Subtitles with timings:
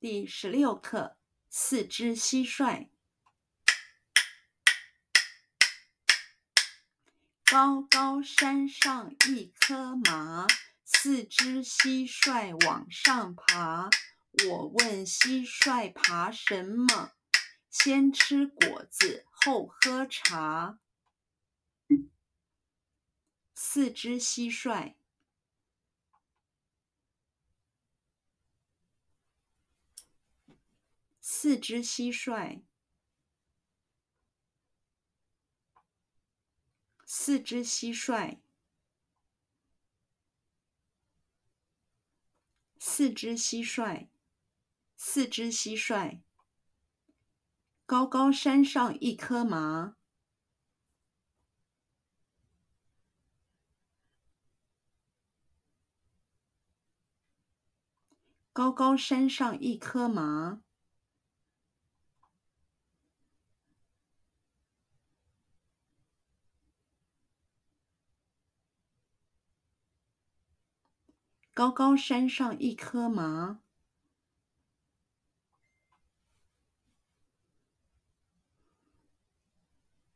[0.00, 1.16] 第十六课：
[1.50, 2.88] 四只蟋蟀。
[7.44, 10.46] 高高山上一颗麻，
[10.84, 13.90] 四只蟋蟀往上爬。
[14.46, 17.14] 我问蟋蟀爬什么？
[17.68, 20.78] 先吃果子后喝茶。
[23.52, 24.97] 四只蟋蟀。
[31.40, 32.64] 四只蟋蟀，
[37.06, 38.40] 四只蟋蟀，
[42.80, 44.08] 四只蟋蟀，
[44.96, 46.22] 四只蟋蟀。
[47.86, 49.96] 高高山上一颗麻，
[58.52, 60.64] 高高山上一颗麻。
[71.58, 73.58] 高高山上一颗麻，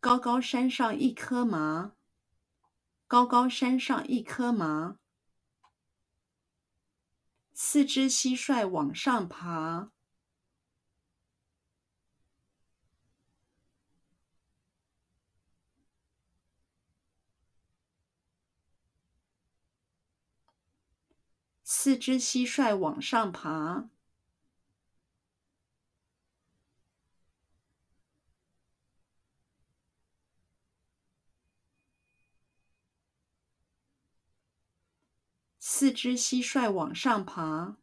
[0.00, 1.92] 高高山上一颗麻，
[3.06, 4.96] 高高山上一颗麻。
[7.52, 9.92] 四只蟋蟀往上爬。
[21.68, 23.90] 四只蟋蟀往上爬。
[35.58, 37.76] 四只蟋蟀往上爬。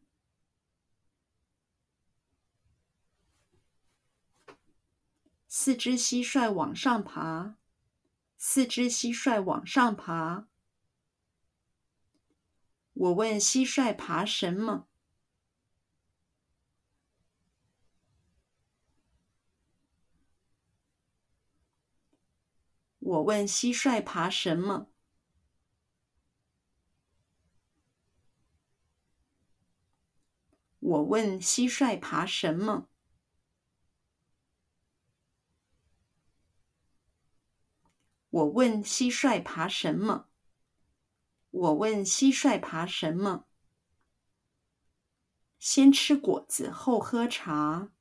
[5.46, 7.58] 四只蟋蟀往上爬。
[8.38, 10.53] 四只蟋蟀往上爬。
[12.94, 14.86] 我问蟋蟀爬什么？
[23.00, 24.88] 我问蟋蟀爬什么？
[30.78, 32.88] 我问蟋蟀爬什么？
[38.30, 40.28] 我问蟋蟀爬什么？
[41.54, 43.46] 我问蟋蟀爬什么？
[45.60, 47.92] 先吃果子后喝茶。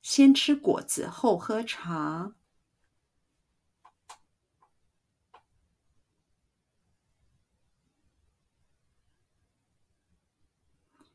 [0.00, 2.36] 先吃果子后喝茶。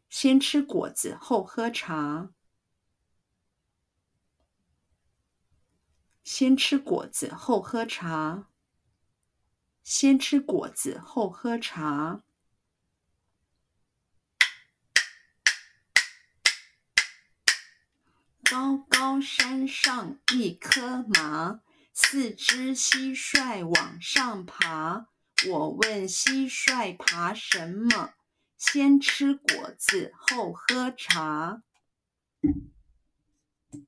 [0.09, 2.33] 先吃果子后喝茶。
[6.41, 8.47] 先吃果子后喝茶。
[9.83, 12.23] 先吃果子后喝茶。
[18.43, 21.61] 高高山上一颗麻，
[21.93, 25.09] 四只蟋蟀往上爬。
[25.47, 28.15] 我问蟋蟀爬什么？
[28.57, 31.61] 先吃果子后喝茶。